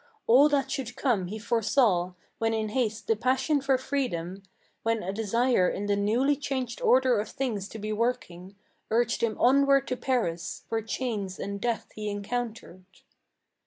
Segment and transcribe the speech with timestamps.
[0.25, 4.41] All that should come he foresaw, when in haste the passion for freedom,
[4.81, 8.55] When a desire in the newly changed order of things to be working,
[8.89, 12.83] Urged him onward to Paris, where chains and death he encountered.